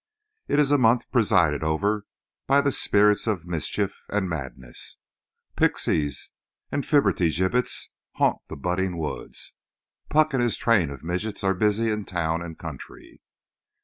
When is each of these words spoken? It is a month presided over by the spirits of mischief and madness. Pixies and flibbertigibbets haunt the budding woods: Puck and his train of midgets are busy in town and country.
It 0.47 0.57
is 0.59 0.71
a 0.71 0.79
month 0.79 1.03
presided 1.11 1.61
over 1.63 2.07
by 2.47 2.59
the 2.59 2.71
spirits 2.71 3.27
of 3.27 3.45
mischief 3.45 4.03
and 4.09 4.27
madness. 4.27 4.97
Pixies 5.55 6.31
and 6.71 6.83
flibbertigibbets 6.83 7.91
haunt 8.13 8.39
the 8.47 8.57
budding 8.57 8.97
woods: 8.97 9.53
Puck 10.09 10.33
and 10.33 10.41
his 10.41 10.57
train 10.57 10.89
of 10.89 11.03
midgets 11.03 11.43
are 11.43 11.53
busy 11.53 11.91
in 11.91 12.05
town 12.05 12.41
and 12.41 12.57
country. 12.57 13.21